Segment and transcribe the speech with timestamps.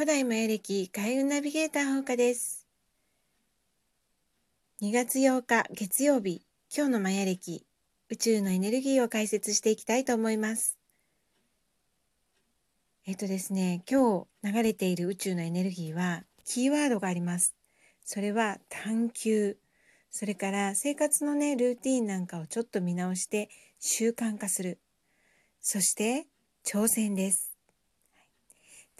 [0.00, 2.66] 古代マヤ歴開運ナビゲーターほうかです。
[4.80, 6.40] 2月8日月曜日、
[6.74, 7.66] 今日のマヤ歴、
[8.08, 10.78] 宇宙のエネルギーを解説していきたいと思います。
[13.06, 17.54] えっとですね、今日流れている宇宙のエネルギーは、キーワードがあります。
[18.02, 19.58] それは探求。
[20.10, 24.80] それから生活のね、ルーティンなんかをちょっと見直して習慣化する。
[25.60, 26.26] そして
[26.64, 27.49] 挑戦です。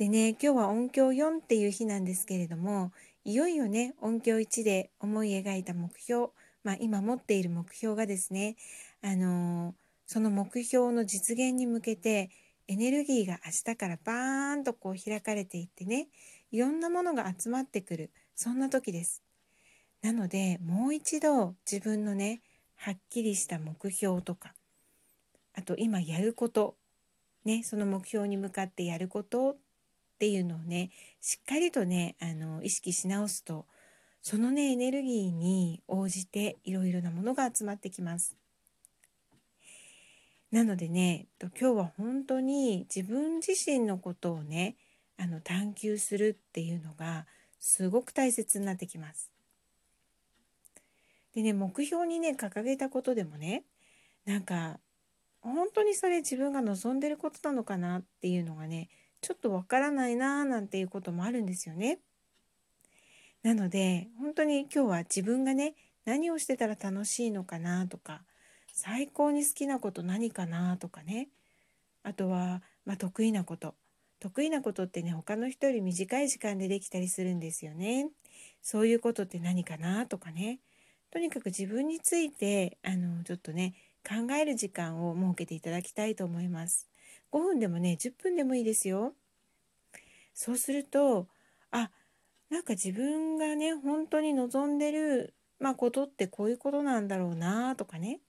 [0.00, 2.91] でね、今日は音響4っていう日なんですけれども、
[3.27, 6.28] いよいよね、音響1で思い描いた目標、
[6.64, 8.56] まあ今持っている目標がですね、
[9.02, 9.74] あのー、
[10.06, 12.30] その目標の実現に向けて
[12.66, 16.08] エネルギーが明日からバーンとこう開かれていってね、
[16.50, 19.22] いろんなものが集まってくる、そんな時です。
[20.00, 22.41] なので、もう一度自分のね、
[22.77, 24.55] はっきりした目標とか、
[25.52, 26.77] あと今やること、
[27.44, 29.58] ね、その目標に向かってやること
[30.20, 30.90] ていうのをね
[31.22, 33.64] しっかりとねあの意識し直すと
[34.20, 38.36] そのねエネルギーに応じていろいろなものが集まってきます。
[40.52, 44.76] なのでね今日は本当に自分自身のことをね
[45.16, 47.24] あの探求するっていうのが
[47.58, 49.30] すごく大切になってきます。
[51.34, 53.64] でね目標にね掲げたことでもね
[54.26, 54.80] なんか
[55.41, 61.98] 本当にそれ自分が望んでることなのかなっていうのがねちょっとわからないなーなんていうこともあるんですよね。
[63.42, 68.22] なので本当に今日は自分がね何をしてたら楽しいのかなとか
[68.72, 71.28] 最高に好きなこと何かなとかね
[72.02, 73.74] あとは、まあ、得意なこと
[74.20, 78.10] 得意なことってね他の人より短い時間でできたりするんですよね。
[78.62, 80.60] そういうことって何かなとかね
[81.10, 83.74] とにかく自分についてあのちょっとね
[84.06, 86.89] 考える時間を設けていただきたいと思います。
[87.31, 89.14] 5分でもね10分でもいいですよ。
[90.34, 91.28] そうすると
[91.71, 91.91] あ
[92.49, 98.21] なんか自分がね本当に望んでる、まあ、ことってこういうことなんだろうなとかね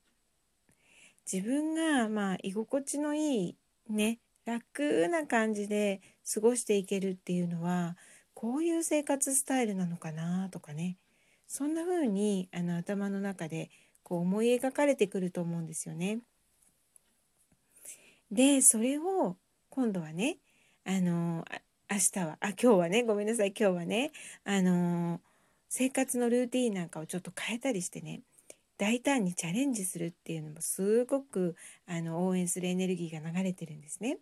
[1.32, 3.58] 自分がまあ居心地のいい
[3.90, 7.96] ね楽な感じで過ごしていけるっていうのは
[8.34, 10.98] こういう生活スタイルなのかなとかね
[11.48, 13.70] そんな風にあの頭の中で
[14.04, 16.20] こう思い描かれてくると思うんですよね。
[18.32, 19.36] でそれを
[19.70, 20.38] 今度はね
[20.86, 21.46] あの
[21.92, 24.12] 明日はあ今日はねごめんなさい今日はね
[24.46, 25.20] あの
[25.68, 28.22] 生活のルーティンなんかをちょっと変えたりしてね
[28.78, 31.56] 大胆にチャレンジするっていうのもすごく
[31.88, 34.18] あの応援するエネルギーが流れてるんですね。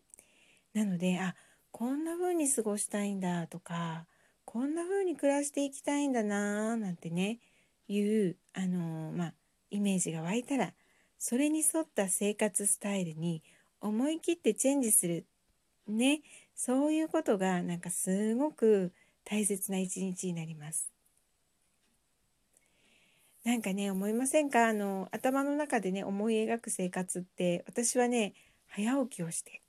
[0.74, 1.36] なのであ
[1.72, 4.06] こんな風に過ごしたいんだとか
[4.44, 7.40] こんな風に暮らしていきたいんだなーなんてね
[7.88, 9.34] いうあのまあ
[9.70, 10.74] イメージが湧いたら
[11.20, 13.44] それに沿った生活スタイルに
[13.82, 15.26] 思い切ってチェンジする。
[15.88, 16.22] ね。
[16.56, 18.92] そういうことがなんかすごく
[19.24, 20.90] 大切な一日になります。
[23.46, 24.68] なんかね思いませんか？
[24.68, 28.34] あの頭の中でね思い描く生活って私はね
[28.68, 29.62] 早起きをして。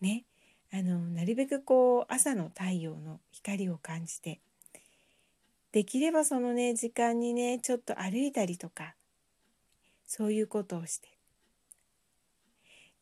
[0.00, 0.24] ね。
[0.72, 4.40] あのなるべくこう朝の太陽の光を感じて。
[5.70, 8.94] できればそのね時間にねちょっと歩いたりとか。
[10.06, 11.17] そういうことをして。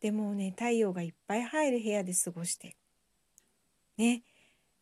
[0.01, 2.77] でもね太陽がいっぱい入る部屋で過ごして
[3.97, 4.23] ね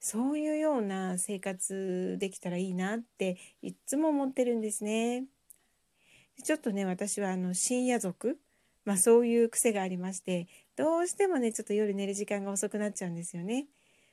[0.00, 5.24] そういうような生活できたらいいなっていっつも思ってるんですね。
[6.42, 8.38] ちょっとね私はあの深夜族
[8.84, 13.66] まあそういう癖がありましてどうしてもねちょっと夜寝る時間が遅くなっちゃうんですよね。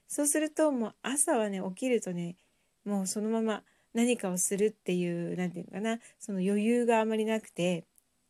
[0.07, 2.37] そうするともう朝はね起きるとね
[2.85, 3.63] もうそのまま
[3.93, 7.85] 何かをするっていう何て言うのかなその余裕があまりなくて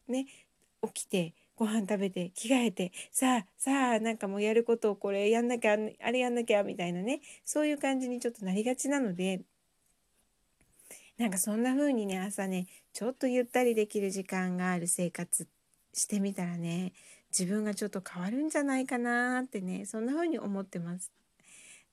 [0.08, 0.26] ね
[0.82, 9.41] 起きてご飯食べて着替えてさあさあなんかもうやることをこれやんなきゃあれやんなきゃみたいなねそういう感じにちょっとなりがちなので
[11.19, 15.47] なんかそんな風にね朝ねちょっとゆったりできる時間がある生活
[15.93, 16.93] してみたらね
[17.29, 21.11] 自分がちょっと変わるんじゃないかなってねそんな風に思ってます。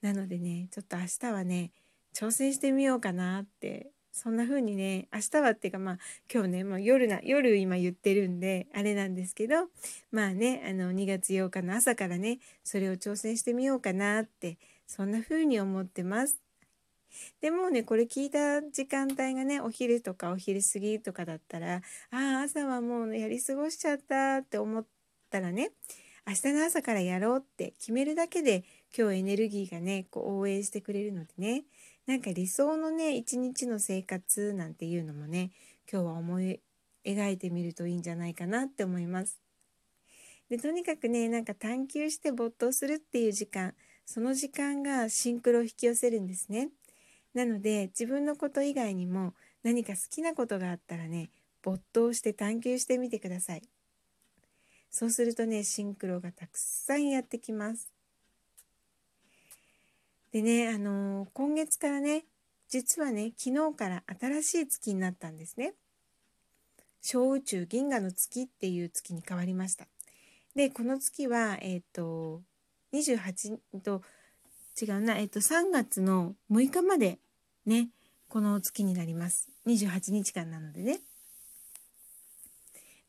[0.00, 1.72] なのでねちょっと明日はね
[2.14, 5.98] 挑戦してみようかなってそんな風にね明日はっていうかまあ
[6.32, 9.68] 今日ね、まあ、夜な夜今言ってるんであれなんですけど
[10.10, 16.40] まあねあの2月8日の朝からねそれを挑戦してみようかなってそんな風に思ってます。
[17.40, 21.80] でもねこれ聞いた時間帯がねお昼とかお昼過ぎとかだったらあ
[22.10, 24.86] あ朝はもうやり過ごしちゃったって思っ
[25.30, 25.70] たらね
[26.28, 28.62] 明日の朝からやろうって決めるだけで
[28.94, 31.64] 今日エネルギーがねこう応援してくれるのでね
[32.06, 35.52] なんか理想のね一日の生活なんていうのもね
[35.90, 36.60] 今日は思い
[37.02, 39.38] 描いてみるといいんじゃないかなって思います。
[40.50, 43.72] でとにかくねなんか探求して没頭するっていう時間
[44.04, 46.68] その時間がシンクロを引き寄せるんですね。
[47.32, 49.32] なので自分のこと以外にも
[49.62, 51.30] 何か好きなことがあったらね
[51.62, 53.62] 没頭して探求してみてください。
[54.90, 57.90] そうするとねシンクロがたくさんやってきます。
[60.32, 62.24] でねあのー、今月からね
[62.68, 65.74] 実はね昨日から新しい月になったんですね。
[67.00, 69.86] 小宇宙銀河の月っていう月に変わりました。
[70.54, 72.42] でこの月はえっ、ー、と
[72.92, 74.02] 28と
[74.80, 77.18] 違うなえっ、ー、と3月の6日まで
[77.64, 77.88] ね
[78.28, 79.48] この月になります。
[79.66, 81.00] 28日間なのでね。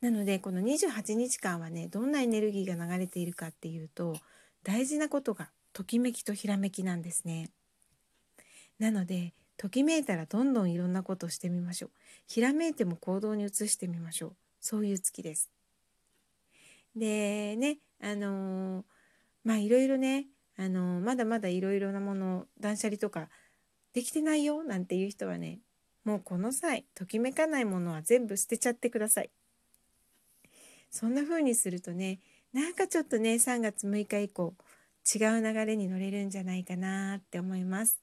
[0.01, 4.15] なのでこの28日間はねどんなエネルギーが流れているかっていうと
[4.63, 7.51] 大事なことがときめきとひらめきなんですね。
[8.79, 11.91] なのでときめいたらどんどんいろんなことをしてみましょう。
[12.27, 14.35] ひらめいても行動に移してみましょう。
[14.61, 15.49] そういう月です。
[16.95, 18.85] でねあのー、
[19.43, 23.29] まあいろいろねあのー、まだまだいろいろなもの断捨離とか
[23.93, 25.59] できてないよなんていう人はね
[26.05, 29.29] もうこの際ときめかないものは全部捨てちゃってください。
[30.89, 32.19] そんな風にするとね
[32.53, 34.55] なんかちょっとね3月6日以降
[35.15, 37.99] 違う流れに乗れるんじゃないかなって思います。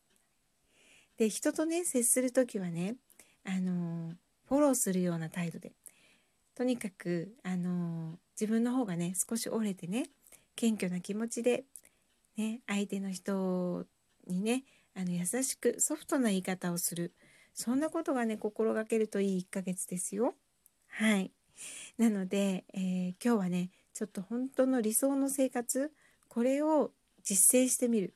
[1.18, 2.96] で人とね接する時はね
[3.44, 4.12] あの
[4.48, 5.72] フォローするような態度で
[6.54, 10.04] とにかくあの自分の方がね少し折れてね
[10.56, 11.64] 謙虚な気持ちで、
[12.36, 13.84] ね、相手の人
[14.26, 17.12] にねあの優しくソフトな言い方をする
[17.54, 20.34] そんなことがね心がけるといい1ヶ月ですよ。
[20.88, 21.30] はい
[21.98, 25.92] なので、えー、今日はねちょっと本当の理想の生活
[26.28, 26.92] これを
[27.22, 28.14] 実践してみる。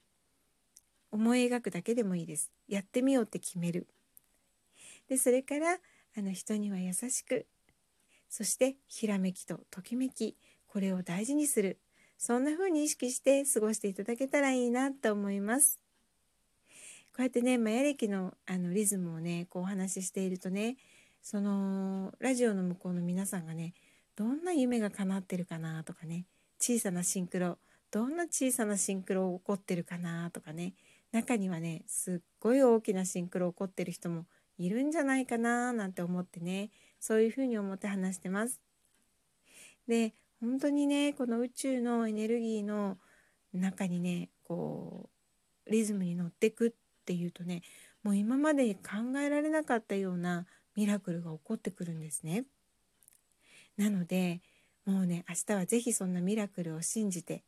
[1.12, 2.52] 思い描くだけでもいいです。
[2.69, 3.88] やってみようって決める。
[5.08, 5.78] でそれから
[6.16, 7.46] あの人には優しく
[8.28, 10.36] そしてひらめきとときめき
[10.69, 11.78] これを大事にする。
[12.16, 15.78] そんな風に意識して過ごしていただけたらいいなと思います。
[17.12, 20.76] こうやってねマヤ歴のあのリズムをねこうお話ししているとね
[21.22, 23.75] そのラジオの向こうの皆さんがね
[24.17, 26.26] どんな夢が叶ってるかなとかね
[26.58, 27.58] 小さなシンクロ
[27.90, 30.75] どんな小さなシンクロ起こってるかなとかね
[31.12, 34.26] 中にはねすっごい大きなシンクロ起こってる人も
[34.58, 36.70] いるんじゃないかななんて思ってね
[37.00, 38.61] そういうふうに思って話してます。
[39.88, 42.99] で本当にねこの宇宙のエネルギーの
[43.52, 45.08] 中にねこ
[45.67, 46.72] うリズムに乗ってくっ
[47.05, 47.62] ていうとね
[48.02, 50.46] もう今まで考えられなかったような
[50.81, 52.47] ミラクルが起こってくるんですね。
[53.77, 54.41] なので
[54.87, 57.44] もうね明日は是非そんなミラクルを信じて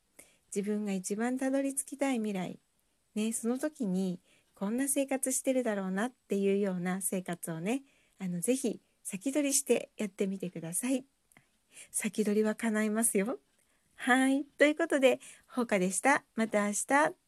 [0.55, 2.59] 自分が一番たどり着きたい未来、
[3.15, 4.21] ね、その時に
[4.55, 7.81] こんな生活してるだろうなっていうような生活をね
[8.21, 11.07] あのぜひ先取りしてやってみてください。
[11.91, 13.39] 先取りは叶いますよ。
[13.97, 14.45] はい。
[14.59, 16.23] ということで、ほうかでした。
[16.37, 17.22] また明日。